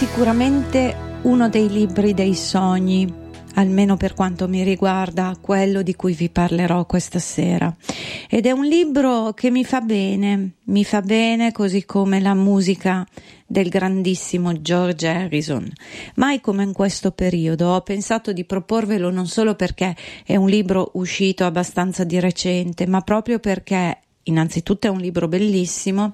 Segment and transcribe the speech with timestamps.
[0.00, 3.06] sicuramente uno dei libri dei sogni,
[3.56, 7.70] almeno per quanto mi riguarda, quello di cui vi parlerò questa sera.
[8.26, 13.06] Ed è un libro che mi fa bene, mi fa bene così come la musica
[13.46, 15.70] del grandissimo George Harrison.
[16.14, 19.94] Mai come in questo periodo ho pensato di proporvelo non solo perché
[20.24, 23.98] è un libro uscito abbastanza di recente, ma proprio perché
[24.30, 26.12] Innanzitutto è un libro bellissimo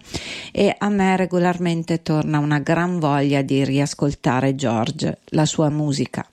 [0.50, 6.27] e a me regolarmente torna una gran voglia di riascoltare George, la sua musica.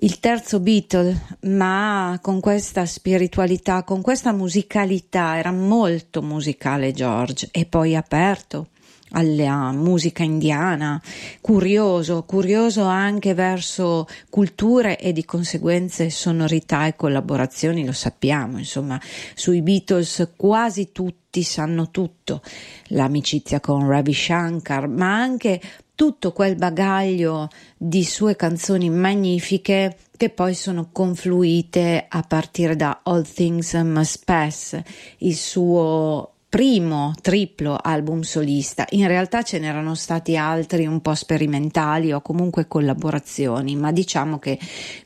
[0.00, 7.66] Il terzo Beatle, ma con questa spiritualità, con questa musicalità, era molto musicale George e
[7.66, 8.68] poi aperto
[9.10, 11.00] alla musica indiana,
[11.40, 19.00] curioso, curioso anche verso culture e di conseguenze sonorità e collaborazioni, lo sappiamo, insomma,
[19.34, 22.42] sui Beatles quasi tutti sanno tutto,
[22.88, 25.60] l'amicizia con Ravi Shankar, ma anche
[25.98, 33.24] tutto quel bagaglio di sue canzoni magnifiche che poi sono confluite a partire da All
[33.24, 34.80] Things Must Pass,
[35.18, 38.86] il suo primo triplo album solista.
[38.90, 44.58] In realtà ce n'erano stati altri un po' sperimentali o comunque collaborazioni, ma diciamo che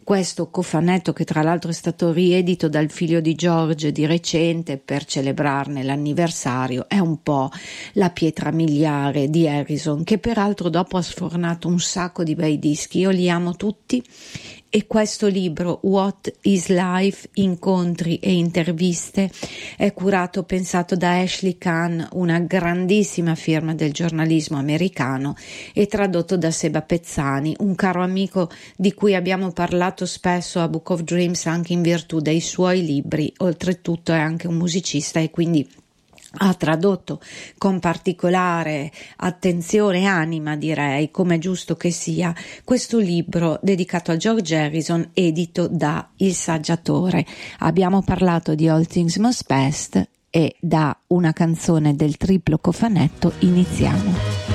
[0.04, 5.04] questo cofanetto, che tra l'altro è stato riedito dal figlio di George di recente per
[5.04, 7.50] celebrarne l'anniversario, è un po'
[7.94, 13.00] la pietra miliare di Harrison, che peraltro dopo ha sfornato un sacco di bei dischi.
[13.00, 14.00] Io li amo tutti
[14.74, 19.30] e questo libro What is Life, incontri e interviste
[19.76, 25.36] è curato, pensato da Ashley Kahn, una grandissima firma del giornalismo americano
[25.74, 30.88] e tradotto da Seba Pezzani, un caro amico di cui abbiamo parlato spesso a Book
[30.88, 35.68] of Dreams anche in virtù dei suoi libri, oltretutto è anche un musicista e quindi
[36.38, 37.20] ha tradotto
[37.58, 42.34] con particolare attenzione e anima, direi, come è giusto che sia,
[42.64, 47.26] questo libro dedicato a George Harrison, edito da Il Saggiatore.
[47.58, 54.51] Abbiamo parlato di All Things Must Past e da una canzone del triplo cofanetto iniziamo.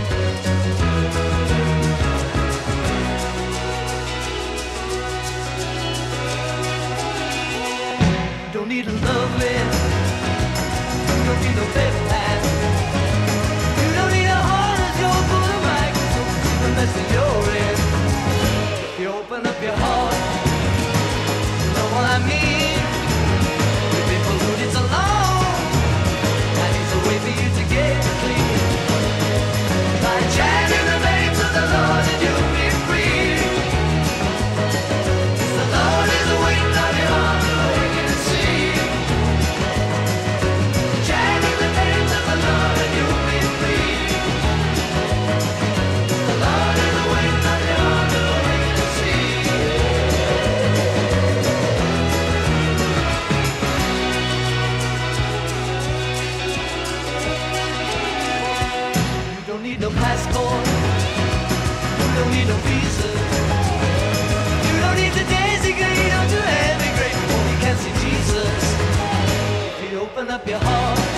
[70.18, 71.17] open up your heart.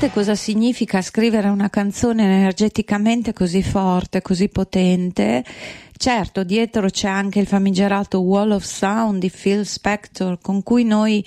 [0.00, 5.44] Pensate cosa significa scrivere una canzone energeticamente così forte, così potente
[6.02, 11.22] Certo, dietro c'è anche il famigerato Wall of Sound di Phil Spector, con cui noi,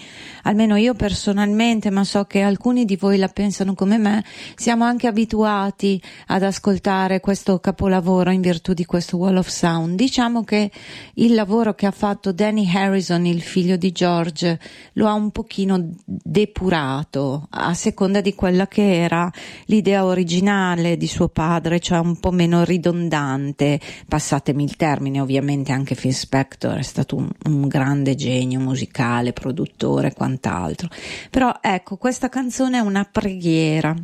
[0.46, 4.26] almeno io personalmente, ma so che alcuni di voi la pensano come me,
[4.56, 9.96] siamo anche abituati ad ascoltare questo capolavoro in virtù di questo Wall of Sound.
[9.96, 10.72] Diciamo che
[11.14, 14.60] il lavoro che ha fatto Danny Harrison, il figlio di George,
[14.94, 19.32] lo ha un pochino depurato a seconda di quella che era
[19.66, 25.96] l'idea originale di suo padre, cioè un po' meno ridondante, passatemi il termine, ovviamente anche
[25.96, 30.90] Phil Spector è stato un, un grande genio musicale, produttore e quant'altro.
[31.30, 33.96] Però ecco, questa canzone è una preghiera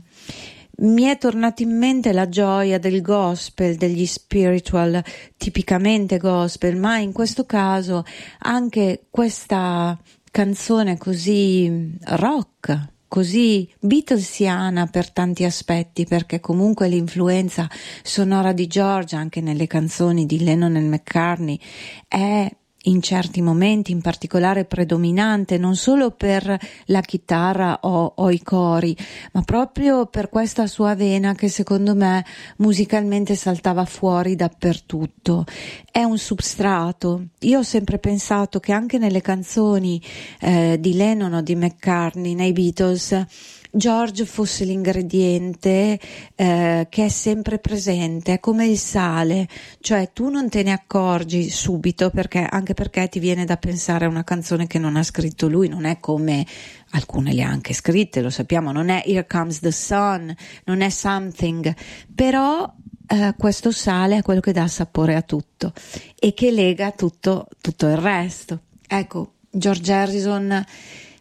[0.81, 5.03] mi è tornata in mente la gioia del gospel, degli spiritual
[5.35, 8.05] tipicamente gospel, ma in questo caso
[8.39, 9.99] anche questa
[10.31, 17.67] canzone così rock, così Beatlesiana per tanti aspetti, perché comunque l'influenza
[18.01, 21.59] sonora di George anche nelle canzoni di Lennon e McCartney
[22.07, 22.49] è
[22.83, 28.95] in certi momenti in particolare predominante non solo per la chitarra o, o, i cori,
[29.33, 32.25] ma proprio per questa sua vena che secondo me
[32.57, 35.45] musicalmente saltava fuori dappertutto.
[35.91, 37.25] È un substrato.
[37.39, 40.01] Io ho sempre pensato che anche nelle canzoni
[40.39, 43.25] eh, di Lennon o di McCartney, nei Beatles,
[43.71, 45.99] George fosse l'ingrediente
[46.35, 49.47] eh, che è sempre presente, è come il sale,
[49.79, 54.09] cioè tu non te ne accorgi subito perché, anche perché ti viene da pensare a
[54.09, 56.45] una canzone che non ha scritto lui, non è come
[56.91, 60.35] alcune le ha anche scritte, lo sappiamo, non è Here Comes the Sun,
[60.65, 61.75] non è Something,
[62.15, 62.73] però
[63.07, 65.73] eh, questo sale è quello che dà sapore a tutto
[66.17, 68.61] e che lega tutto, tutto il resto.
[68.87, 70.65] Ecco, George Harrison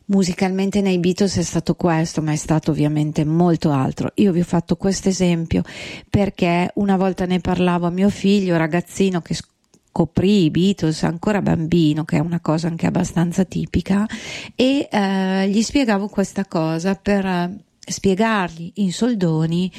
[0.08, 4.12] musicalmente nei Beatles è stato questo, ma è stato ovviamente molto altro.
[4.16, 5.62] Io vi ho fatto questo esempio
[6.08, 12.04] perché una volta ne parlavo a mio figlio, ragazzino che scoprì i Beatles ancora bambino,
[12.04, 14.06] che è una cosa anche abbastanza tipica,
[14.54, 19.72] e eh, gli spiegavo questa cosa per eh, spiegargli in soldoni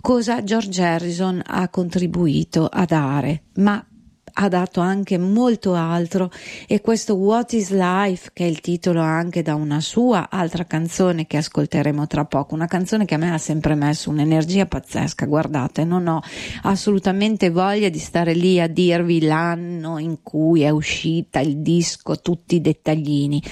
[0.00, 3.84] cosa George Harrison ha contribuito a dare, ma
[4.34, 6.30] ha dato anche molto altro.
[6.66, 11.26] E questo What is Life, che è il titolo anche da una sua altra canzone
[11.26, 15.84] che ascolteremo tra poco, una canzone che a me ha sempre messo un'energia pazzesca, guardate,
[15.84, 16.20] non ho
[16.62, 22.56] assolutamente voglia di stare lì a dirvi l'anno in cui è uscita il disco, tutti
[22.56, 23.42] i dettaglini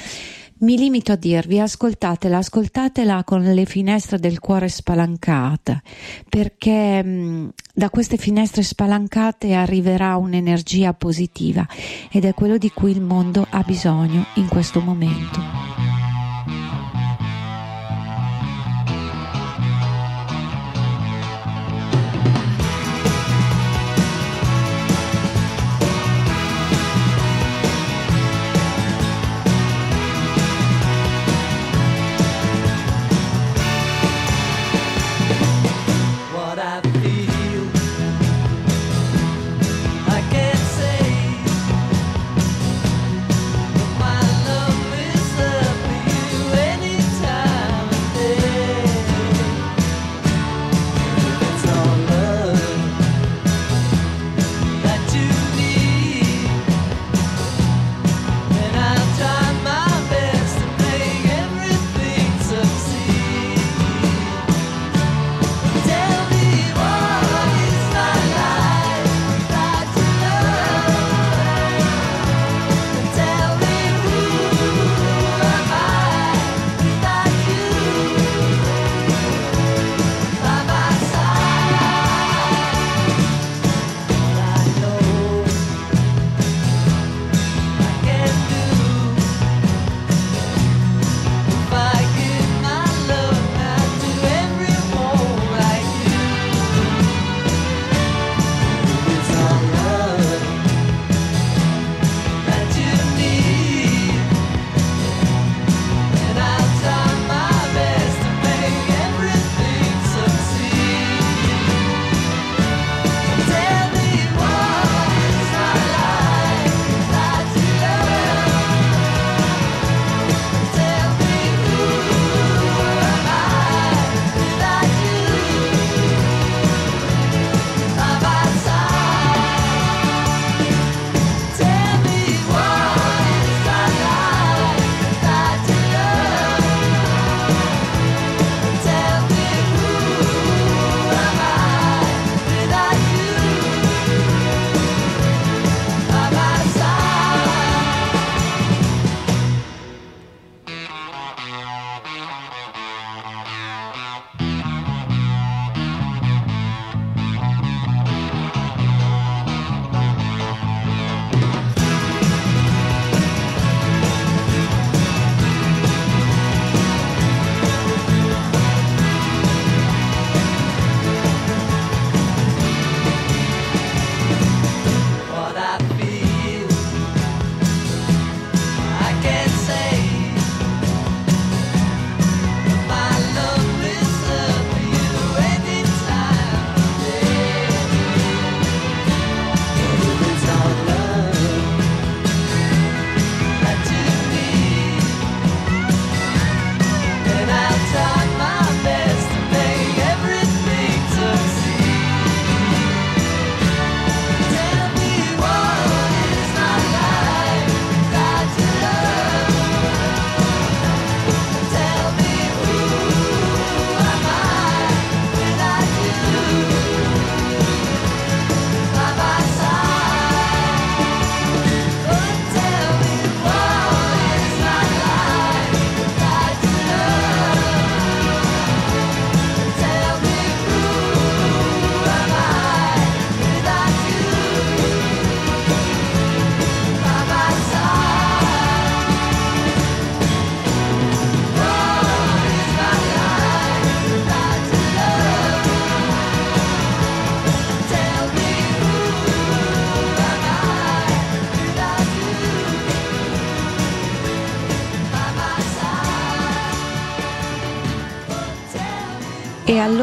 [0.61, 5.83] mi limito a dirvi ascoltatela, ascoltatela con le finestre del cuore spalancate,
[6.29, 11.67] perché mh, mm, da queste finestre spalancate arriverà un'energia positiva
[12.11, 15.80] ed è quello di cui il mondo ha bisogno in questo momento.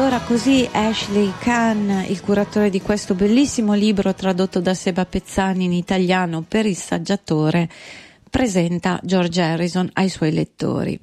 [0.08, 5.72] Allora così Ashley Kahn, il curatore di questo bellissimo libro tradotto da Seba Pezzani in
[5.74, 7.68] italiano per il saggiatore,
[8.30, 10.98] presenta George Harrison ai suoi lettori.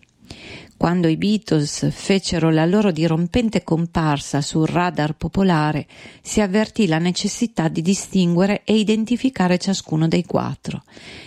[0.76, 5.86] Quando i Beatles fecero la loro dirompente comparsa sul radar popolare,
[6.24, 10.82] si avvertì la necessità di distinguere e identificare ciascuno dei quattro,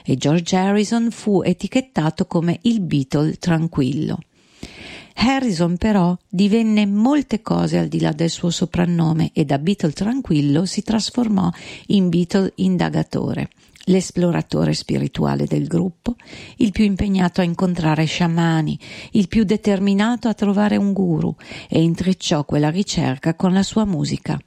[0.04, 4.18] e George Harrison fu etichettato come il Beatle tranquillo.
[5.20, 10.64] Harrison però divenne molte cose al di là del suo soprannome e da Beatle tranquillo
[10.64, 11.50] si trasformò
[11.86, 13.50] in Beatle indagatore
[13.88, 16.16] l'esploratore spirituale del gruppo,
[16.56, 18.78] il più impegnato a incontrare sciamani,
[19.12, 21.34] il più determinato a trovare un guru
[21.68, 24.38] e intrecciò quella ricerca con la sua musica.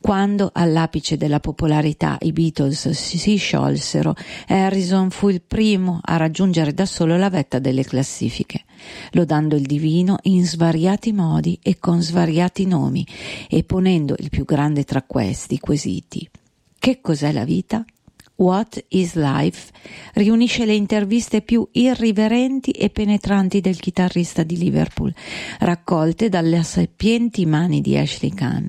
[0.00, 4.14] Quando all'apice della popolarità i Beatles si sciolsero,
[4.48, 8.64] Harrison fu il primo a raggiungere da solo la vetta delle classifiche,
[9.12, 13.06] lodando il divino in svariati modi e con svariati nomi
[13.48, 16.28] e ponendo il più grande tra questi quesiti.
[16.78, 17.84] Che cos'è la vita?
[18.36, 19.72] What is Life
[20.14, 25.14] riunisce le interviste più irriverenti e penetranti del chitarrista di Liverpool,
[25.60, 28.66] raccolte dalle sapienti mani di Ashley Kahn.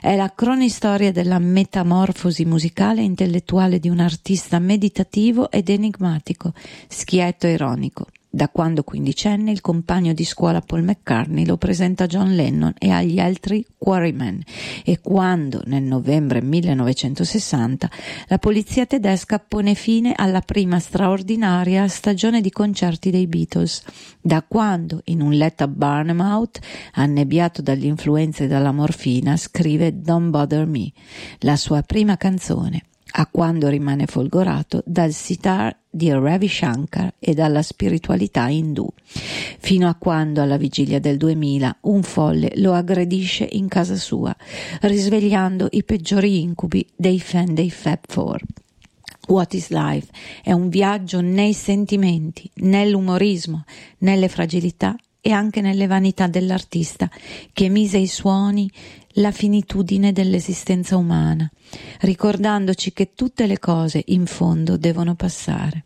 [0.00, 6.54] È la cronistoria della metamorfosi musicale e intellettuale di un artista meditativo ed enigmatico,
[6.88, 8.06] schietto e ironico.
[8.34, 12.90] Da quando quindicenne il compagno di scuola Paul McCartney lo presenta a John Lennon e
[12.90, 14.42] agli altri Quarrymen
[14.84, 17.88] e quando nel novembre 1960
[18.26, 23.84] la polizia tedesca pone fine alla prima straordinaria stagione di concerti dei Beatles.
[24.20, 26.58] Da quando in un letto a Barnmouth,
[26.94, 30.90] annebbiato dagli influenze della morfina, scrive Don't Bother Me,
[31.38, 32.82] la sua prima canzone
[33.16, 38.88] a quando rimane folgorato dal sitar di Ravi Shankar e dalla spiritualità indù,
[39.58, 44.34] fino a quando alla vigilia del 2000 un folle lo aggredisce in casa sua,
[44.80, 48.40] risvegliando i peggiori incubi dei fan dei Fab Four.
[49.28, 50.08] What is Life
[50.42, 53.64] è un viaggio nei sentimenti, nell'umorismo,
[53.98, 57.08] nelle fragilità e anche nelle vanità dell'artista
[57.54, 58.70] che mise ai suoni
[59.14, 61.48] la finitudine dell'esistenza umana,
[62.00, 65.84] ricordandoci che tutte le cose in fondo devono passare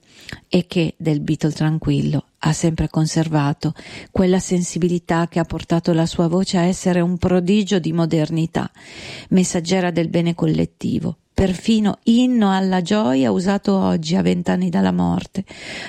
[0.48, 3.74] e che del Beatle tranquillo ha sempre conservato
[4.10, 8.70] quella sensibilità che ha portato la sua voce a essere un prodigio di modernità,
[9.30, 15.44] messaggera del bene collettivo, perfino inno alla gioia usato oggi a vent'anni dalla morte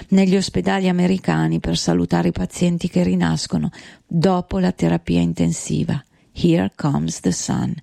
[0.09, 3.71] negli ospedali americani per salutare i pazienti che rinascono
[4.05, 6.03] dopo la terapia intensiva.
[6.41, 7.75] Here comes the sun.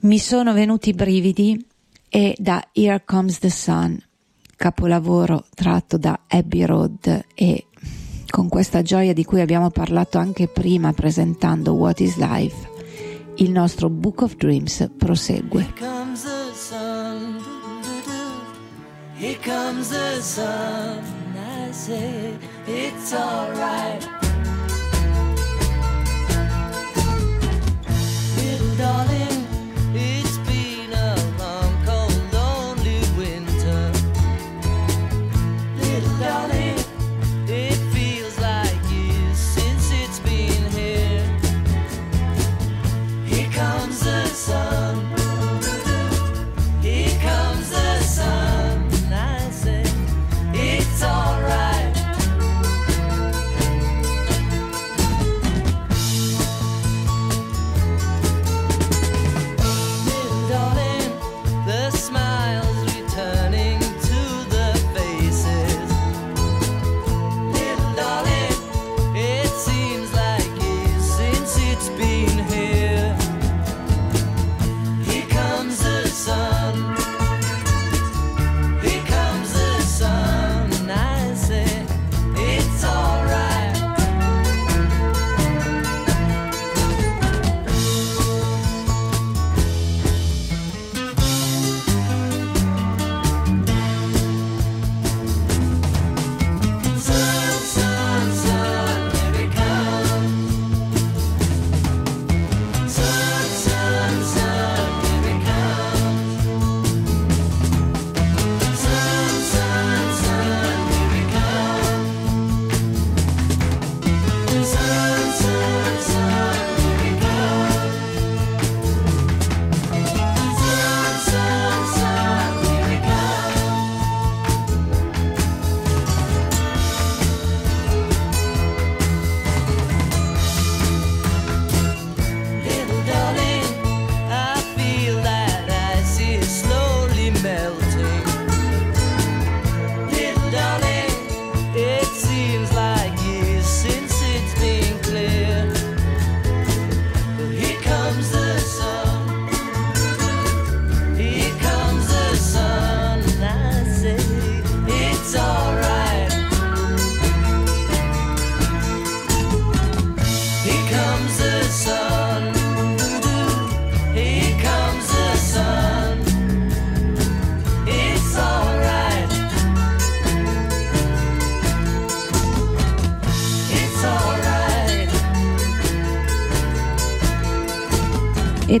[0.00, 1.66] Mi sono venuti i brividi
[2.08, 4.00] e da Here comes the sun,
[4.56, 7.66] capolavoro tratto da Abbey Road e
[8.30, 12.68] con questa gioia di cui abbiamo parlato anche prima presentando What is Life,
[13.36, 15.72] il nostro Book of Dreams prosegue.
[19.18, 21.02] Here comes the sun,
[21.34, 24.17] I say it's alright.
[28.78, 29.37] Darling.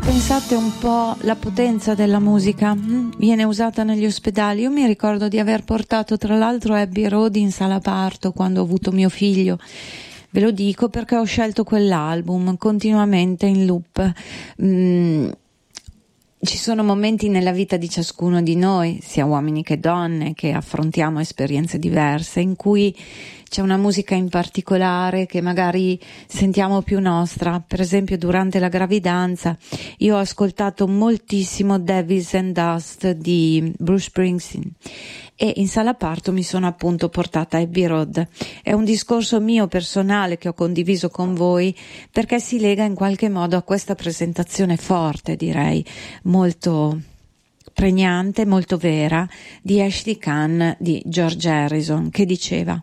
[0.00, 3.12] Pensate un po' la potenza della musica, mm?
[3.18, 4.62] viene usata negli ospedali.
[4.62, 8.64] Io mi ricordo di aver portato tra l'altro Abbey Road in sala parto quando ho
[8.64, 9.58] avuto mio figlio.
[10.30, 14.12] Ve lo dico perché ho scelto quell'album continuamente in loop.
[14.62, 15.30] Mm,
[16.40, 21.18] ci sono momenti nella vita di ciascuno di noi, sia uomini che donne, che affrontiamo
[21.18, 22.94] esperienze diverse, in cui
[23.48, 27.62] c'è una musica in particolare che magari sentiamo più nostra.
[27.66, 29.56] Per esempio, durante la gravidanza,
[29.98, 34.72] io ho ascoltato moltissimo Devils and Dust di Bruce Springsteen
[35.40, 38.26] e in sala parto mi sono appunto portata a Abbey Road.
[38.60, 41.74] È un discorso mio personale che ho condiviso con voi
[42.10, 45.84] perché si lega in qualche modo a questa presentazione forte, direi,
[46.24, 47.00] molto
[47.78, 49.24] pregnante, molto vera,
[49.62, 52.82] di Ashley Kahn di George Harrison, che diceva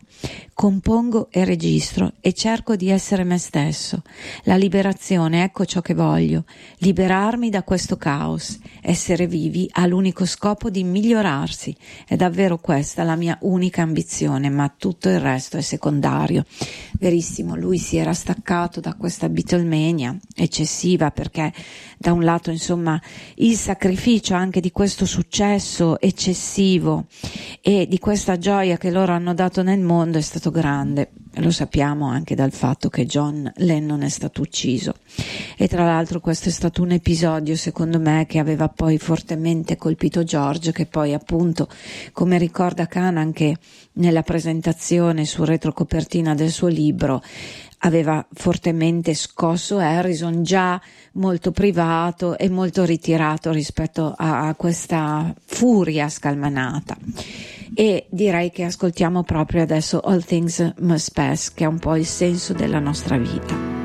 [0.53, 4.03] compongo e registro e cerco di essere me stesso.
[4.43, 6.45] La liberazione, ecco ciò che voglio,
[6.77, 8.58] liberarmi da questo caos.
[8.81, 11.75] Essere vivi ha l'unico scopo di migliorarsi.
[12.08, 16.45] È davvero questa la mia unica ambizione, ma tutto il resto è secondario.
[16.93, 21.51] Verissimo, lui si era staccato da questa Beatlemania eccessiva perché
[21.97, 23.01] da un lato, insomma,
[23.36, 27.05] il sacrificio anche di questo successo eccessivo
[27.62, 32.08] e di questa gioia che loro hanno dato nel mondo è stato grande, lo sappiamo
[32.08, 34.95] anche dal fatto che John Lennon è stato ucciso.
[35.58, 40.24] E tra l'altro questo è stato un episodio, secondo me, che aveva poi fortemente colpito
[40.24, 41.67] George, che poi appunto,
[42.12, 43.58] come ricorda Khan anche
[43.93, 47.21] nella presentazione su retrocopertina del suo libro,
[47.80, 50.82] aveva fortemente scosso Harrison, già
[51.13, 56.98] molto privato e molto ritirato rispetto a, a questa furia scalmanata
[57.75, 62.05] e direi che ascoltiamo proprio adesso All Things Must Pass, che è un po' il
[62.05, 63.85] senso della nostra vita.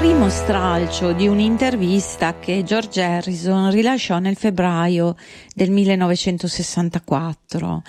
[0.00, 5.14] Primo stralcio di un'intervista che George Harrison rilasciò nel febbraio
[5.54, 7.82] del 1964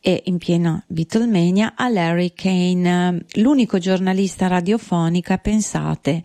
[0.00, 6.24] e in piena Beatlemania a Larry Kane, l'unico giornalista radiofonica, pensate,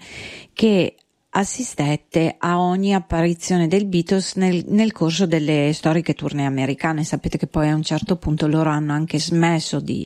[0.54, 0.96] che
[1.30, 7.04] assistette a ogni apparizione del Beatles nel, nel, corso delle storiche tournée americane.
[7.04, 10.04] Sapete che poi a un certo punto loro hanno anche smesso di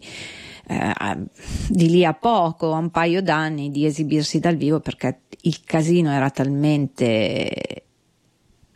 [0.72, 1.18] eh,
[1.70, 6.12] di lì a poco, a un paio d'anni, di esibirsi dal vivo perché il casino
[6.12, 7.86] era talmente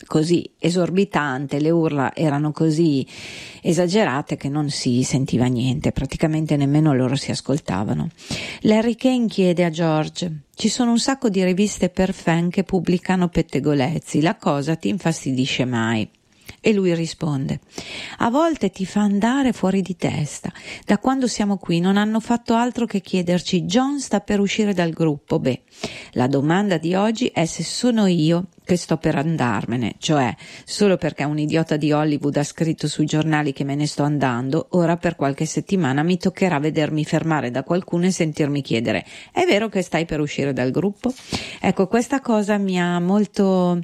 [0.06, 3.06] così esorbitante, le urla erano così
[3.62, 8.10] esagerate che non si sentiva niente, praticamente nemmeno loro si ascoltavano.
[8.62, 13.30] Larry Kane chiede a George: Ci sono un sacco di riviste per fan che pubblicano
[13.30, 16.10] pettegolezzi, la cosa ti infastidisce mai?
[16.68, 17.60] E lui risponde,
[18.18, 20.52] a volte ti fa andare fuori di testa.
[20.84, 24.90] Da quando siamo qui non hanno fatto altro che chiederci, John sta per uscire dal
[24.90, 25.38] gruppo.
[25.38, 25.62] Beh,
[26.14, 31.24] la domanda di oggi è se sono io che sto per andarmene, cioè solo perché
[31.24, 35.16] un idiota di Hollywood ha scritto sui giornali che me ne sto andando, ora per
[35.16, 40.06] qualche settimana mi toccherà vedermi fermare da qualcuno e sentirmi chiedere è vero che stai
[40.06, 41.14] per uscire dal gruppo?
[41.60, 43.80] Ecco, questa cosa mi ha molto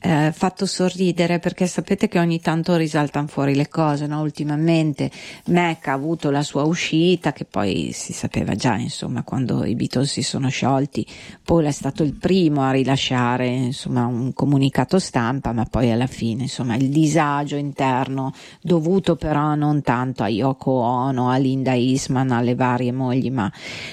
[0.00, 4.20] eh, fatto sorridere perché sapete che ogni tanto risaltano fuori le cose, no?
[4.20, 5.10] Ultimamente
[5.46, 10.10] Mac ha avuto la sua uscita che poi si sapeva già, insomma, quando i Beatles
[10.10, 11.06] si sono sciolti,
[11.42, 16.42] Paul è stato il primo a rilasciare, insomma, un comunicato stampa, ma poi alla fine,
[16.42, 22.54] insomma, il disagio interno dovuto però non tanto a Yoko Ono, a Linda Eastman, alle
[22.54, 23.50] varie mogli, ma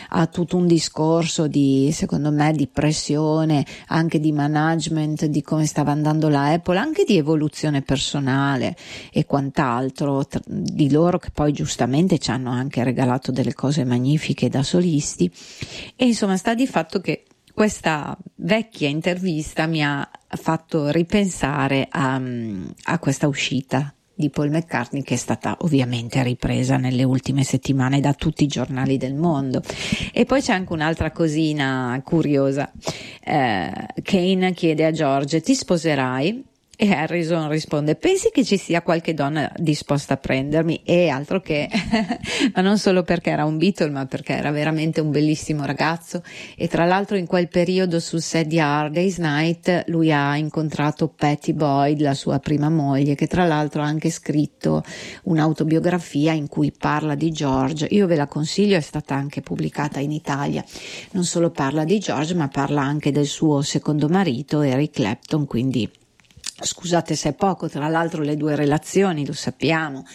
[0.10, 5.91] a tutto un discorso di, secondo me, di pressione, anche di management, di come stava
[5.91, 8.76] andando la Apple, anche di evoluzione personale
[9.12, 14.63] e quant'altro, di loro che poi giustamente ci hanno anche regalato delle cose magnifiche da
[14.63, 15.32] solisti.
[15.95, 22.21] E insomma, sta di fatto che questa vecchia intervista mi ha fatto ripensare a,
[22.83, 28.13] a questa uscita di Paul McCartney che è stata ovviamente ripresa nelle ultime settimane da
[28.13, 29.61] tutti i giornali del mondo.
[30.13, 32.71] E poi c'è anche un'altra cosina curiosa.
[33.23, 33.71] Eh,
[34.03, 36.49] Kane chiede a George: Ti sposerai?
[36.84, 40.82] E Harrison risponde: Pensi che ci sia qualche donna disposta a prendermi?
[40.84, 41.70] E altro che,
[42.56, 46.24] ma non solo perché era un Beatle, ma perché era veramente un bellissimo ragazzo.
[46.56, 51.54] E tra l'altro, in quel periodo sul set di Hard Night, lui ha incontrato Patty
[51.54, 54.84] Boyd, la sua prima moglie, che tra l'altro ha anche scritto
[55.26, 57.86] un'autobiografia in cui parla di George.
[57.91, 60.65] Io ve la consiglio, è stata anche pubblicata in Italia.
[61.12, 65.88] Non solo parla di George, ma parla anche del suo secondo marito, Eric Clapton, quindi
[66.62, 70.06] Scusate se è poco, tra l'altro le due relazioni, lo sappiamo,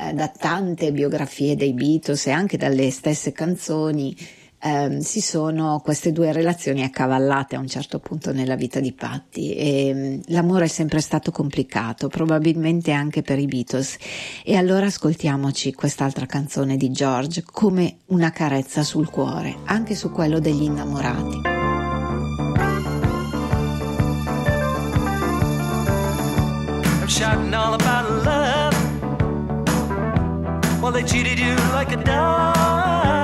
[0.00, 4.16] eh, da tante biografie dei Beatles e anche dalle stesse canzoni,
[4.60, 9.54] eh, si sono queste due relazioni accavallate a un certo punto nella vita di Patti
[9.54, 13.96] e mm, l'amore è sempre stato complicato, probabilmente anche per i Beatles.
[14.44, 20.40] E allora ascoltiamoci quest'altra canzone di George come una carezza sul cuore, anche su quello
[20.40, 21.57] degli innamorati.
[27.08, 28.74] Shouting all about love.
[30.82, 33.17] Well, they cheated you like a dog,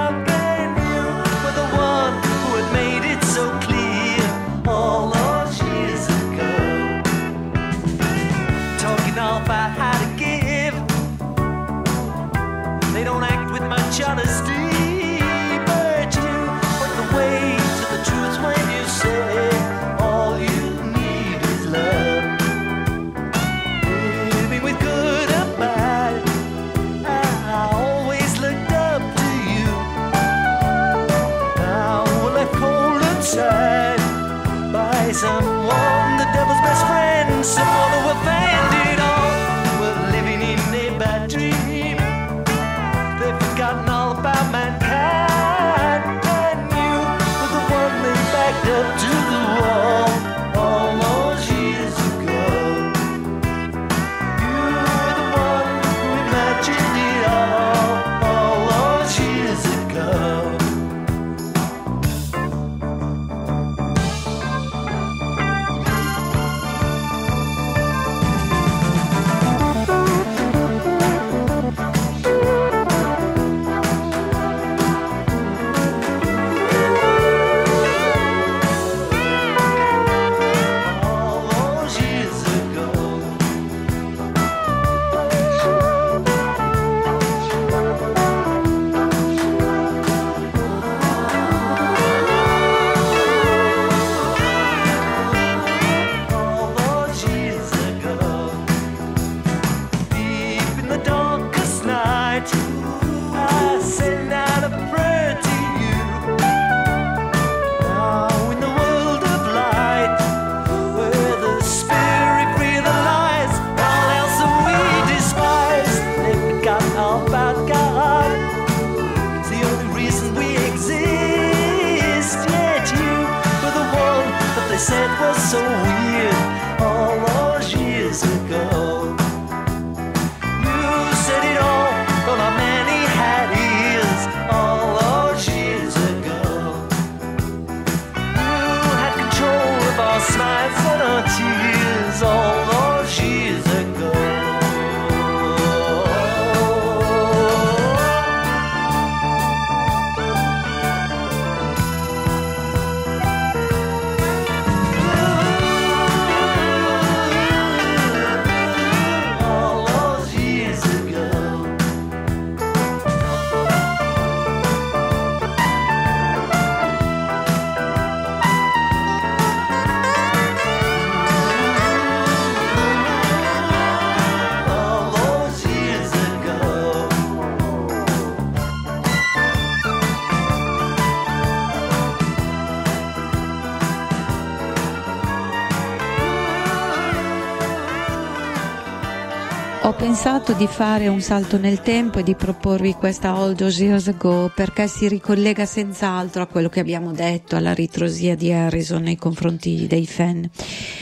[190.15, 194.49] pensato di fare un salto nel tempo e di proporvi questa All Those Years Ago
[194.55, 199.89] perché si ricollega senz'altro a quello che abbiamo detto, alla ritrosia di Harrison nei confronti
[199.89, 200.49] dei fan.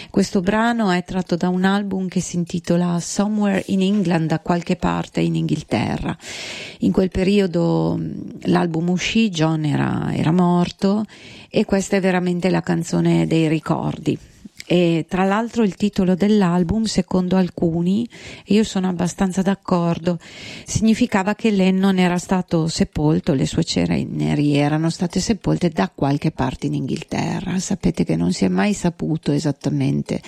[0.08, 4.76] Questo brano è tratto da un album che si intitola Somewhere in England, da qualche
[4.76, 6.16] parte in Inghilterra.
[6.78, 8.00] In quel periodo
[8.44, 11.04] l'album uscì, John era, era morto
[11.50, 14.18] e questa è veramente la canzone dei ricordi
[14.72, 18.08] e tra l'altro il titolo dell'album, secondo alcuni,
[18.46, 20.18] io sono abbastanza d'accordo,
[20.64, 26.68] significava che Lennon era stato sepolto, le sue ceneri erano state sepolte da qualche parte
[26.68, 27.58] in Inghilterra.
[27.58, 30.22] Sapete che non si è mai saputo esattamente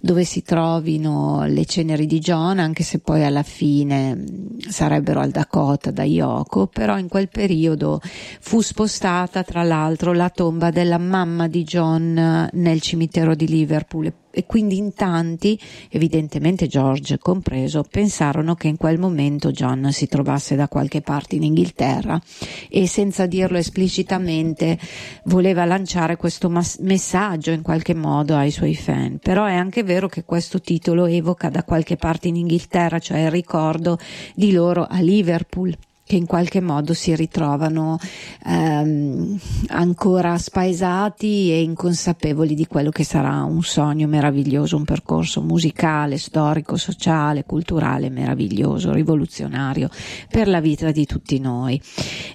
[0.00, 5.30] dove si trovino le ceneri di John, anche se poi alla fine mm, sarebbero al
[5.30, 8.00] Dakota da Yoko, però in quel periodo
[8.40, 14.12] fu spostata tra l'altro la tomba della mamma di John eh, nel cimitero di Liverpool
[14.30, 15.58] e quindi in tanti,
[15.90, 21.42] evidentemente George compreso, pensarono che in quel momento John si trovasse da qualche parte in
[21.42, 22.20] Inghilterra
[22.68, 24.78] e senza dirlo esplicitamente
[25.24, 29.18] voleva lanciare questo mas- messaggio in qualche modo ai suoi fan.
[29.18, 33.30] Però è anche vero che questo titolo evoca da qualche parte in Inghilterra, cioè il
[33.30, 33.98] ricordo
[34.34, 35.76] di loro a Liverpool
[36.10, 37.96] che in qualche modo si ritrovano
[38.44, 39.38] ehm,
[39.68, 46.76] ancora spaesati e inconsapevoli di quello che sarà un sogno meraviglioso, un percorso musicale, storico,
[46.76, 49.88] sociale, culturale meraviglioso, rivoluzionario
[50.28, 51.80] per la vita di tutti noi.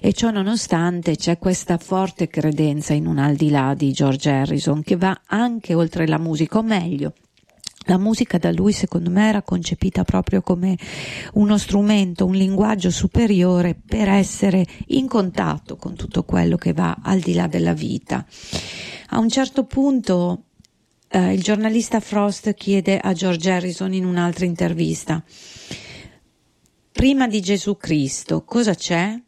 [0.00, 4.82] E ciò nonostante c'è questa forte credenza in un al di là di George Harrison
[4.82, 7.12] che va anche oltre la musica, o meglio,
[7.86, 10.76] la musica da lui secondo me era concepita proprio come
[11.34, 17.20] uno strumento, un linguaggio superiore per essere in contatto con tutto quello che va al
[17.20, 18.24] di là della vita.
[19.10, 20.44] A un certo punto
[21.08, 25.22] eh, il giornalista Frost chiede a George Harrison in un'altra intervista,
[26.92, 29.20] prima di Gesù Cristo cosa c'è?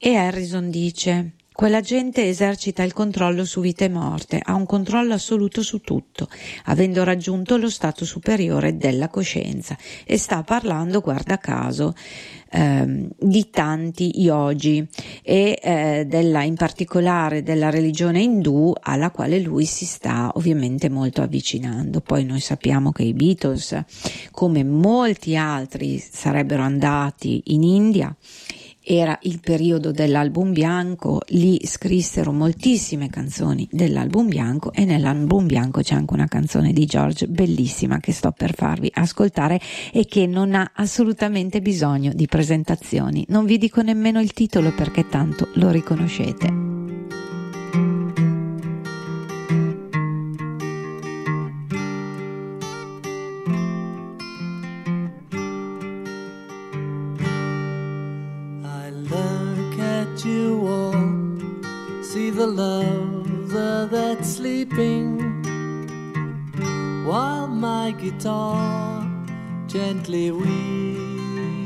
[0.00, 5.14] E Harrison dice, quella gente esercita il controllo su vita e morte, ha un controllo
[5.14, 6.28] assoluto su tutto,
[6.66, 11.96] avendo raggiunto lo stato superiore della coscienza e sta parlando, guarda caso,
[12.52, 14.86] ehm, di tanti yogi
[15.20, 21.22] e eh, della, in particolare della religione indù alla quale lui si sta ovviamente molto
[21.22, 22.00] avvicinando.
[22.00, 23.82] Poi noi sappiamo che i Beatles,
[24.30, 28.14] come molti altri, sarebbero andati in India
[28.90, 35.94] era il periodo dell'album bianco, lì scrissero moltissime canzoni dell'album bianco e nell'album bianco c'è
[35.94, 39.60] anche una canzone di George bellissima che sto per farvi ascoltare
[39.92, 43.26] e che non ha assolutamente bisogno di presentazioni.
[43.28, 46.77] Non vi dico nemmeno il titolo perché tanto lo riconoscete.
[62.38, 65.18] The lover that's sleeping
[67.04, 69.04] while my guitar
[69.66, 71.56] gently weeps.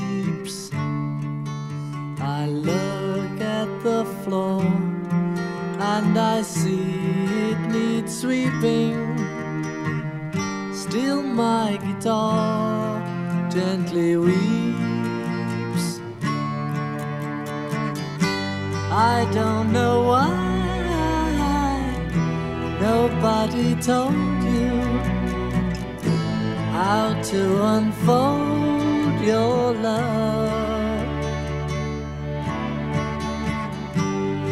[2.22, 6.96] I look at the floor and I see
[7.50, 8.96] it needs sweeping.
[10.72, 12.98] Still, my guitar
[13.50, 16.00] gently weeps.
[18.90, 20.41] I don't know why.
[22.82, 24.70] Nobody told you
[26.76, 27.42] how to
[27.74, 30.50] unfold your love.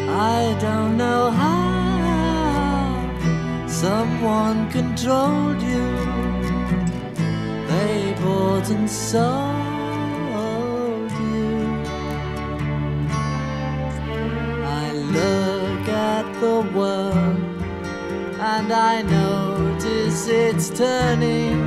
[0.07, 1.67] I don't know how
[3.67, 5.87] someone controlled you.
[7.67, 9.41] They bought and sold
[11.33, 11.51] you.
[14.83, 17.50] I look at the world
[18.41, 21.61] and I notice it's turning.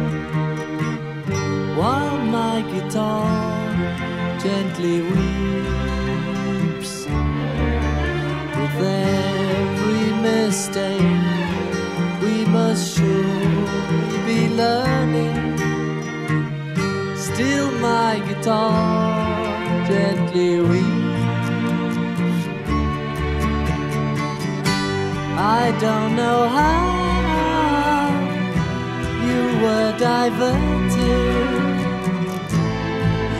[1.76, 3.30] While my guitar
[4.40, 7.06] gently weeps
[8.58, 11.00] with every mistake
[12.22, 15.56] we must surely be learning.
[17.16, 20.93] Still my guitar gently weeps
[25.47, 26.80] I don't know how
[29.26, 31.45] you were diverted,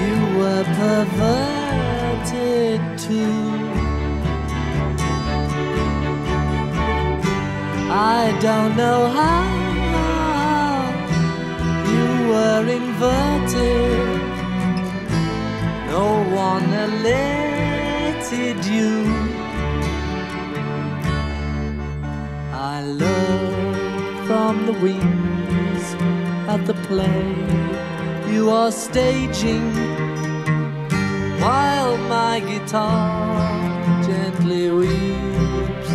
[0.03, 1.79] you were perverted
[2.99, 3.43] too.
[7.91, 9.47] I don't know how
[11.91, 14.21] you were inverted,
[15.89, 19.24] no one alerted you.
[22.77, 25.85] I learned from the wings
[26.53, 27.25] at the play
[28.33, 29.71] you are staging
[31.39, 35.91] while my guitar gently weeps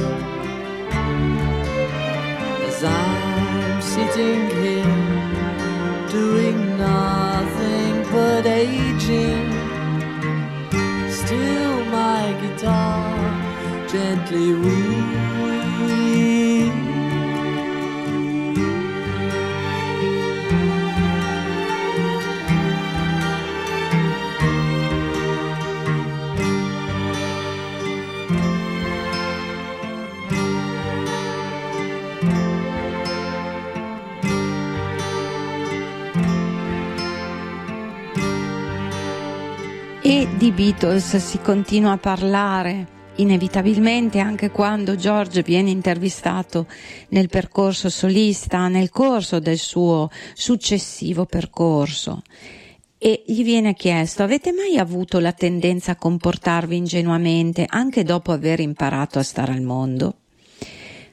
[2.70, 5.00] as I'm sitting here
[6.10, 9.52] doing nothing but aging.
[11.12, 15.39] Still, my guitar gently weeps.
[40.40, 46.66] Di Beatles si continua a parlare inevitabilmente anche quando George viene intervistato
[47.10, 52.22] nel percorso solista, nel corso del suo successivo percorso.
[52.98, 58.62] E gli viene chiesto, avete mai avuto la tendenza a comportarvi ingenuamente anche dopo aver
[58.62, 60.20] imparato a stare al mondo?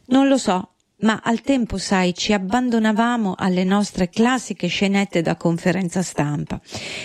[0.07, 6.03] Non lo so, ma al tempo, sai, ci abbandonavamo alle nostre classiche scenette da conferenza
[6.03, 6.61] stampa.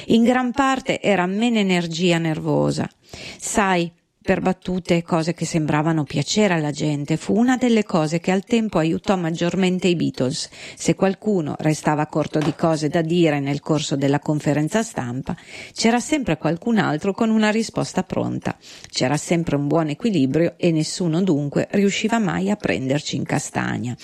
[0.08, 2.90] In gran parte era meno energia nervosa.
[3.38, 3.92] Sai,
[4.24, 8.44] per battute e cose che sembravano piacere alla gente, fu una delle cose che al
[8.44, 10.48] tempo aiutò maggiormente i Beatles.
[10.76, 15.36] Se qualcuno restava corto di cose da dire nel corso della conferenza stampa,
[15.74, 18.56] c'era sempre qualcun altro con una risposta pronta.
[18.88, 23.96] C'era sempre un buon equilibrio e nessuno dunque riusciva mai a prenderci in castagna.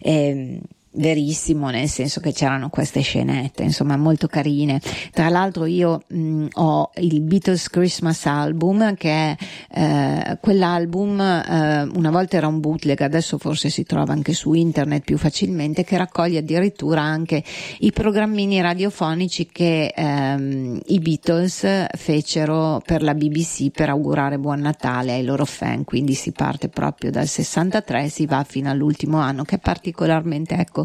[0.00, 0.58] E,
[0.92, 4.80] verissimo, nel senso che c'erano queste scenette, insomma, molto carine.
[5.12, 9.36] Tra l'altro io mh, ho il Beatles Christmas Album, che è
[9.72, 15.04] eh, quell'album, eh, una volta era un bootleg, adesso forse si trova anche su internet
[15.04, 17.42] più facilmente, che raccoglie addirittura anche
[17.78, 25.12] i programmini radiofonici che ehm, i Beatles fecero per la BBC per augurare buon Natale
[25.12, 29.44] ai loro fan, quindi si parte proprio dal 63 e si va fino all'ultimo anno,
[29.44, 30.79] che è particolarmente, ecco,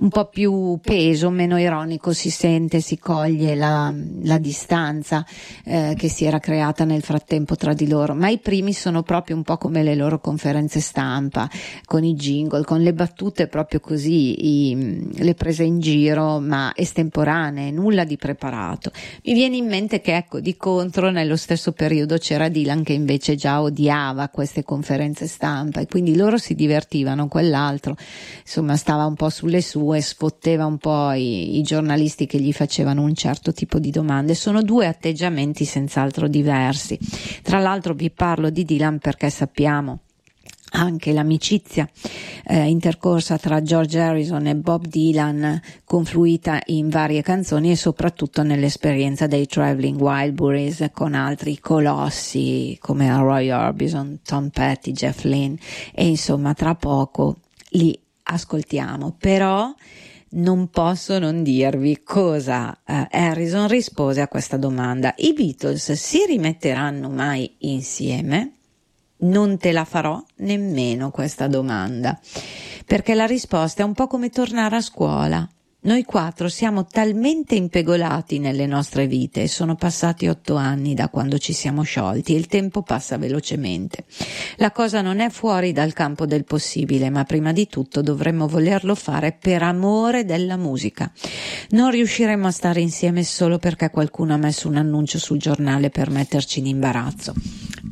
[0.00, 3.92] un po' più peso, meno ironico, si sente, si coglie la,
[4.22, 5.24] la distanza
[5.64, 9.36] eh, che si era creata nel frattempo tra di loro, ma i primi sono proprio
[9.36, 11.48] un po' come le loro conferenze stampa,
[11.84, 17.70] con i jingle, con le battute proprio così, i, le prese in giro, ma estemporanee,
[17.70, 18.90] nulla di preparato.
[19.24, 23.34] Mi viene in mente che ecco, di contro nello stesso periodo c'era Dylan che invece
[23.34, 27.96] già odiava queste conferenze stampa e quindi loro si divertivano, quell'altro
[28.40, 33.02] insomma stava un po' sulle sue, sfotteva un po' i, i giornalisti che gli facevano
[33.02, 34.36] un certo tipo di domande.
[34.36, 36.96] Sono due atteggiamenti senz'altro diversi.
[37.42, 39.98] Tra l'altro vi parlo di Dylan perché sappiamo
[40.74, 41.88] anche l'amicizia
[42.46, 49.26] eh, intercorsa tra George Harrison e Bob Dylan confluita in varie canzoni e soprattutto nell'esperienza
[49.26, 55.58] dei Traveling Wildberries con altri colossi come Roy Orbison, Tom Petty, Jeff Lynne
[55.92, 57.36] e insomma tra poco
[57.70, 59.72] li ascoltiamo, però
[60.36, 65.14] non posso non dirvi cosa eh, Harrison rispose a questa domanda.
[65.16, 68.52] I Beatles si rimetteranno mai insieme?
[69.16, 72.18] Non te la farò nemmeno questa domanda,
[72.84, 75.48] perché la risposta è un po' come tornare a scuola.
[75.84, 81.52] Noi quattro siamo talmente impegolati nelle nostre vite sono passati otto anni da quando ci
[81.52, 84.04] siamo sciolti e il tempo passa velocemente.
[84.56, 88.94] La cosa non è fuori dal campo del possibile, ma prima di tutto dovremmo volerlo
[88.94, 91.12] fare per amore della musica.
[91.70, 96.08] Non riusciremo a stare insieme solo perché qualcuno ha messo un annuncio sul giornale per
[96.08, 97.34] metterci in imbarazzo.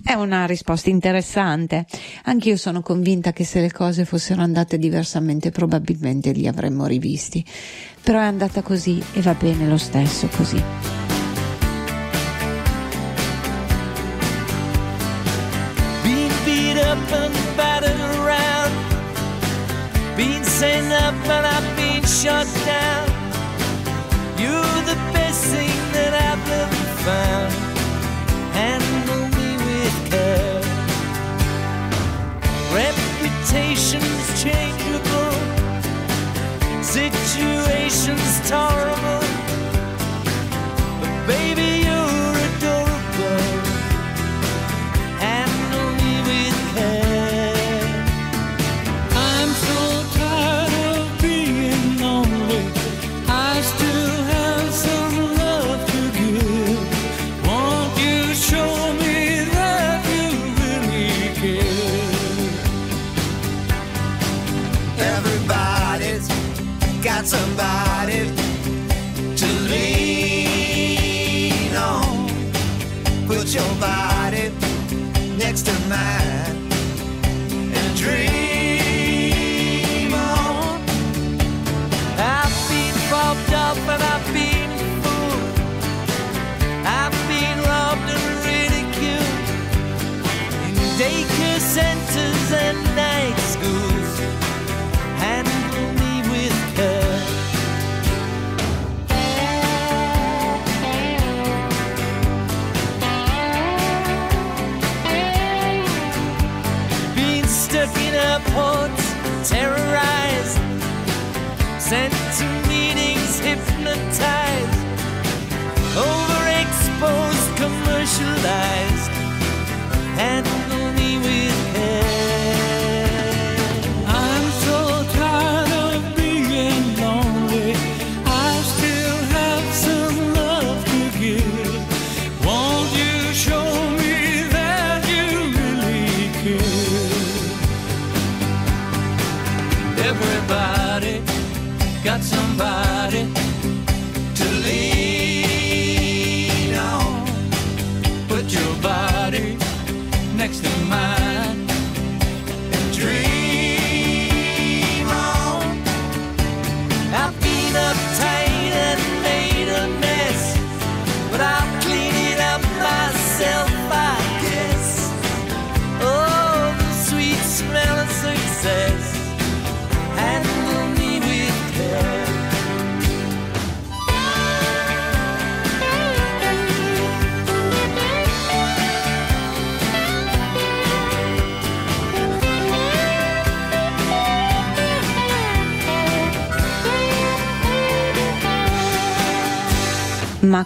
[0.03, 1.87] È una risposta interessante.
[2.25, 7.45] Anch'io sono convinta che se le cose fossero andate diversamente probabilmente li avremmo rivisti.
[8.03, 10.63] Però è andata così e va bene lo stesso così.
[22.23, 23.09] Shut down.
[24.39, 27.53] You're the best thing that I've ever found.
[28.55, 30.63] Handle me with care.
[32.73, 34.82] Reputation's changeable.
[37.13, 39.22] Situation's tolerable.
[75.93, 76.22] mind.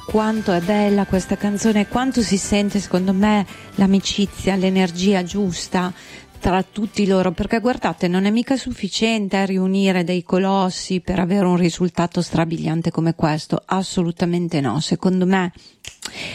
[0.05, 5.92] Quanto è bella questa canzone, quanto si sente secondo me l'amicizia, l'energia giusta
[6.38, 11.57] tra tutti loro, perché guardate, non è mica sufficiente riunire dei colossi per avere un
[11.57, 15.53] risultato strabiliante come questo, assolutamente no, secondo me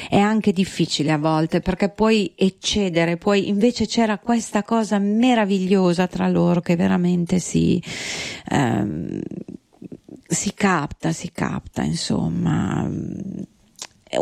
[0.09, 6.27] è anche difficile a volte perché puoi eccedere, poi invece c'era questa cosa meravigliosa tra
[6.27, 7.81] loro che veramente si,
[8.49, 9.21] ehm,
[10.27, 12.89] si capta, si capta, insomma.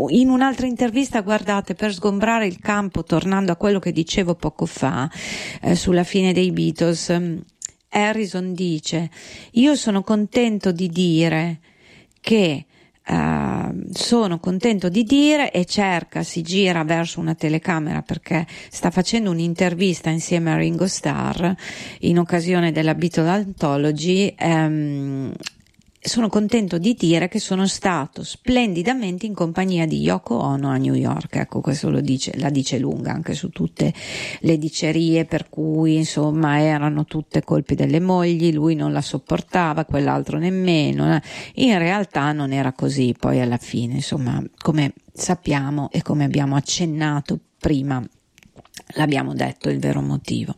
[0.10, 5.10] In un'altra intervista, guardate, per sgombrare il campo, tornando a quello che dicevo poco fa,
[5.62, 7.42] eh, sulla fine dei Beatles, ehm,
[7.90, 9.10] Harrison dice,
[9.54, 11.60] io sono contento di dire
[12.22, 12.66] che
[13.10, 19.32] Uh, sono contento di dire e cerca, si gira verso una telecamera perché sta facendo
[19.32, 21.52] un'intervista insieme a Ringo Starr
[22.02, 24.36] in occasione della Beatle Anthology.
[24.40, 25.34] Um,
[26.02, 30.94] sono contento di dire che sono stato splendidamente in compagnia di Yoko Ono a New
[30.94, 31.36] York.
[31.36, 33.94] Ecco, questo lo dice, la dice lunga anche su tutte
[34.40, 40.38] le dicerie per cui insomma erano tutte colpi delle mogli, lui non la sopportava, quell'altro
[40.38, 41.20] nemmeno.
[41.56, 47.40] In realtà non era così, poi alla fine, insomma, come sappiamo e come abbiamo accennato
[47.60, 48.02] prima,
[48.96, 50.56] l'abbiamo detto il vero motivo.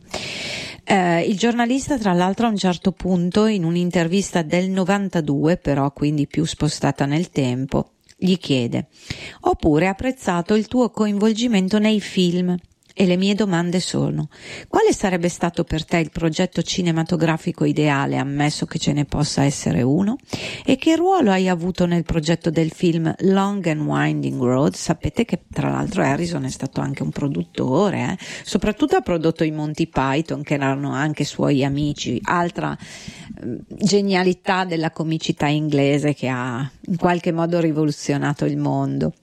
[0.84, 6.26] Eh, il giornalista, tra l'altro, a un certo punto, in un'intervista del 92, però quindi
[6.26, 8.88] più spostata nel tempo, gli chiede:
[9.42, 12.56] Ho pure apprezzato il tuo coinvolgimento nei film.
[12.94, 14.28] E le mie domande sono:
[14.68, 19.82] quale sarebbe stato per te il progetto cinematografico ideale, ammesso che ce ne possa essere
[19.82, 20.16] uno?
[20.64, 24.74] E che ruolo hai avuto nel progetto del film Long and Winding Road?
[24.74, 28.24] Sapete che tra l'altro Harrison è stato anche un produttore, eh?
[28.44, 34.90] soprattutto ha prodotto i Monty Python, che erano anche suoi amici, altra eh, genialità della
[34.90, 39.14] comicità inglese che ha in qualche modo rivoluzionato il mondo.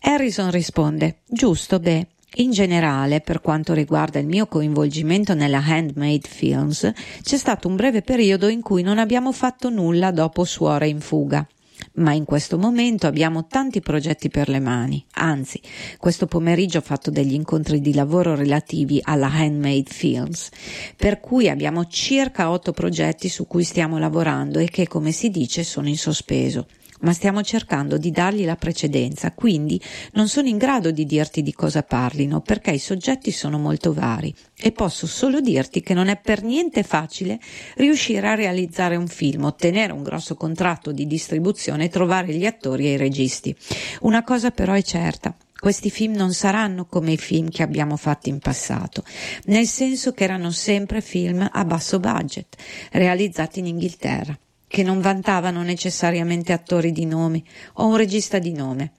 [0.00, 2.06] Harrison risponde: Giusto, beh.
[2.38, 6.90] In generale, per quanto riguarda il mio coinvolgimento nella Handmade Films,
[7.22, 11.46] c'è stato un breve periodo in cui non abbiamo fatto nulla dopo Suore in fuga.
[11.94, 15.04] Ma in questo momento abbiamo tanti progetti per le mani.
[15.12, 15.60] Anzi,
[15.98, 20.48] questo pomeriggio ho fatto degli incontri di lavoro relativi alla Handmade Films,
[20.96, 25.62] per cui abbiamo circa otto progetti su cui stiamo lavorando e che, come si dice,
[25.62, 26.66] sono in sospeso
[27.04, 29.80] ma stiamo cercando di dargli la precedenza, quindi
[30.12, 34.34] non sono in grado di dirti di cosa parlino perché i soggetti sono molto vari
[34.56, 37.38] e posso solo dirti che non è per niente facile
[37.76, 42.86] riuscire a realizzare un film, ottenere un grosso contratto di distribuzione e trovare gli attori
[42.86, 43.54] e i registi.
[44.00, 48.28] Una cosa però è certa, questi film non saranno come i film che abbiamo fatto
[48.28, 49.04] in passato,
[49.44, 52.56] nel senso che erano sempre film a basso budget,
[52.90, 54.38] realizzati in Inghilterra
[54.74, 57.44] che non vantavano necessariamente attori di nome
[57.74, 58.90] o un regista di nome.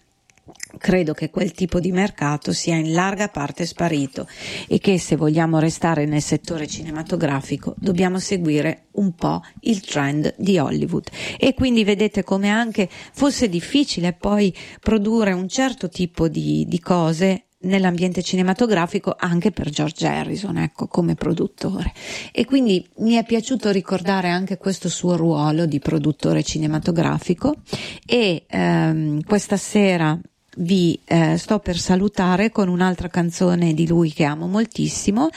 [0.77, 4.25] Credo che quel tipo di mercato sia in larga parte sparito
[4.69, 10.57] e che se vogliamo restare nel settore cinematografico dobbiamo seguire un po' il trend di
[10.57, 16.79] Hollywood e quindi vedete come anche fosse difficile poi produrre un certo tipo di, di
[16.79, 21.93] cose nell'ambiente cinematografico anche per George Harrison, ecco, come produttore.
[22.31, 27.55] E quindi mi è piaciuto ricordare anche questo suo ruolo di produttore cinematografico
[28.05, 30.19] e ehm, questa sera
[30.57, 35.29] vi eh, sto per salutare con un'altra canzone di lui che amo moltissimo,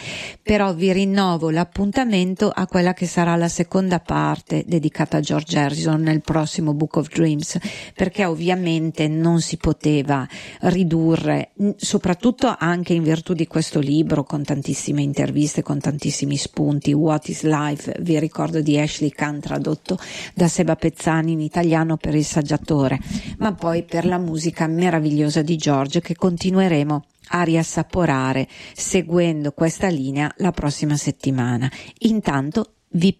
[0.43, 6.01] però vi rinnovo l'appuntamento a quella che sarà la seconda parte dedicata a George Harrison
[6.01, 7.59] nel prossimo Book of Dreams,
[7.95, 10.27] perché ovviamente non si poteva
[10.61, 17.29] ridurre, soprattutto anche in virtù di questo libro con tantissime interviste, con tantissimi spunti, What
[17.29, 19.99] is Life, vi ricordo di Ashley Kahn tradotto
[20.35, 22.99] da Seba Pezzani in italiano per il saggiatore,
[23.39, 29.89] ma poi per la musica meravigliosa meravigliosa di George che continueremo a riassaporare seguendo questa
[29.89, 31.71] linea la prossima settimana.
[32.01, 33.19] Intanto vi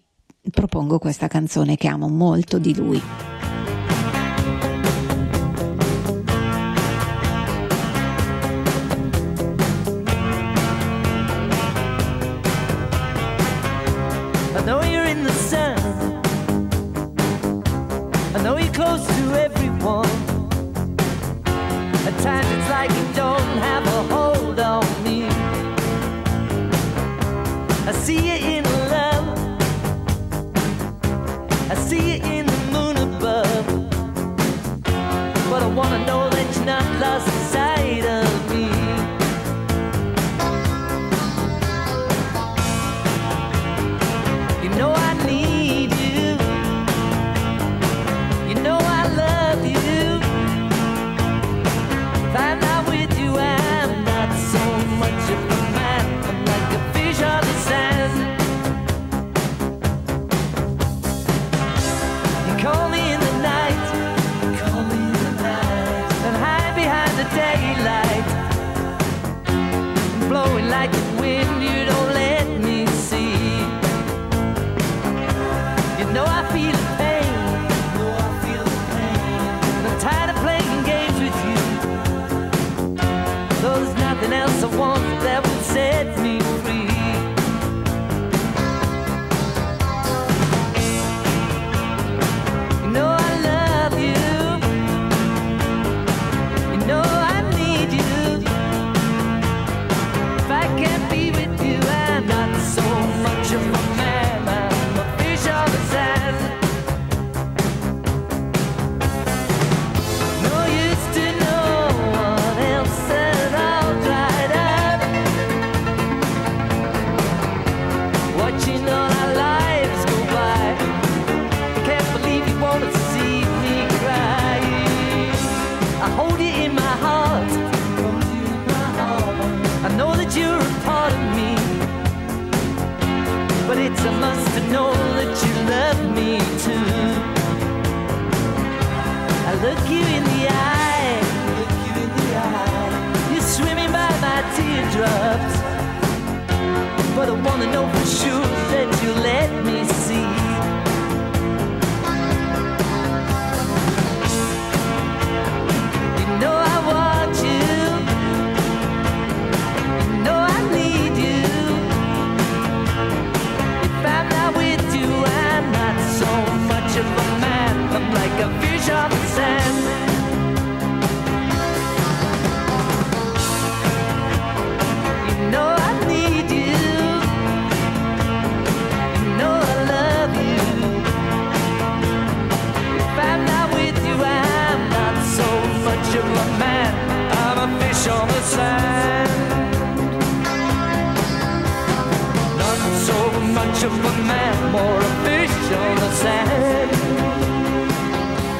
[0.49, 3.38] propongo questa canzone che amo molto di lui.
[23.79, 25.23] Have a hold on me.
[27.87, 28.58] I see you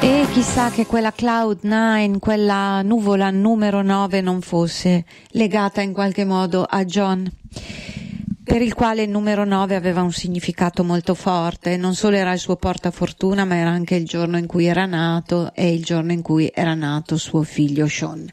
[0.02, 6.66] E chissà che quella Cloud9, quella nuvola numero 9 non fosse legata in qualche modo
[6.68, 7.30] a John,
[8.50, 12.40] per il quale il numero 9 aveva un significato molto forte, non solo era il
[12.40, 16.20] suo portafortuna, ma era anche il giorno in cui era nato e il giorno in
[16.20, 18.28] cui era nato suo figlio Sean.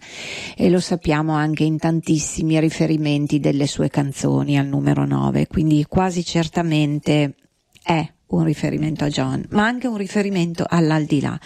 [0.55, 6.25] E lo sappiamo anche in tantissimi riferimenti delle sue canzoni al numero 9, quindi quasi
[6.25, 7.35] certamente
[7.83, 11.39] è un riferimento a John, ma anche un riferimento all'aldilà.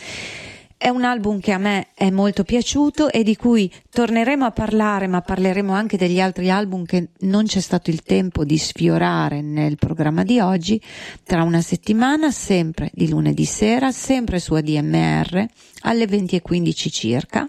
[0.82, 5.06] È un album che a me è molto piaciuto e di cui torneremo a parlare,
[5.06, 9.78] ma parleremo anche degli altri album che non c'è stato il tempo di sfiorare nel
[9.78, 10.82] programma di oggi,
[11.24, 15.46] tra una settimana, sempre di lunedì sera, sempre su ADMR,
[15.82, 17.48] alle 20.15 circa.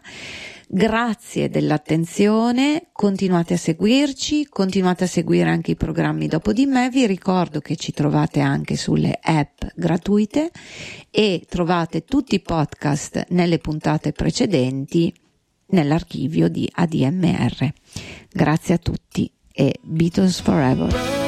[0.74, 7.06] Grazie dell'attenzione, continuate a seguirci, continuate a seguire anche i programmi dopo di me, vi
[7.06, 10.50] ricordo che ci trovate anche sulle app gratuite
[11.10, 15.12] e trovate tutti i podcast nelle puntate precedenti
[15.66, 17.70] nell'archivio di ADMR.
[18.30, 21.21] Grazie a tutti e Beatles Forever.